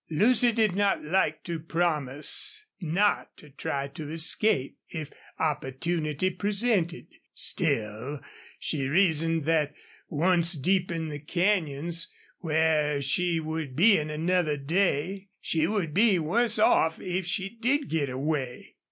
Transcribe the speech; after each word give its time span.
Lucy 0.09 0.51
did 0.51 0.75
not 0.75 1.03
like 1.05 1.43
to 1.43 1.59
promise 1.59 2.65
not 2.79 3.37
to 3.37 3.51
try 3.51 3.87
to 3.87 4.09
escape, 4.09 4.75
if 4.89 5.11
opportunity 5.37 6.31
presented. 6.31 7.05
Still, 7.35 8.19
she 8.57 8.87
reasoned, 8.87 9.45
that 9.45 9.75
once 10.09 10.53
deep 10.53 10.91
in 10.91 11.09
the 11.09 11.19
canyons, 11.19 12.11
where 12.39 12.99
she 12.99 13.39
would 13.39 13.75
be 13.75 13.95
in 13.99 14.09
another 14.09 14.57
day, 14.57 15.29
she 15.39 15.67
would 15.67 15.93
be 15.93 16.17
worse 16.17 16.57
off 16.57 16.99
if 16.99 17.27
she 17.27 17.49
did 17.57 17.87
get 17.87 18.09
away. 18.09 18.77